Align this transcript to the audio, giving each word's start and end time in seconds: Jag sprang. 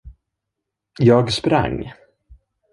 Jag 0.99 1.33
sprang. 1.33 1.93